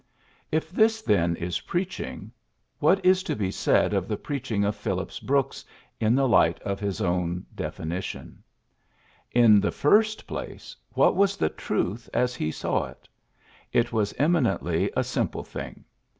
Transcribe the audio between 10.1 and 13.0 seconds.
place, what was the truth as he saw